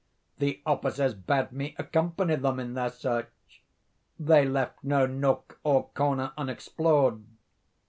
[0.39, 3.29] The officers bade me accompany them in their search.
[4.19, 7.23] They left no nook or corner unexplored.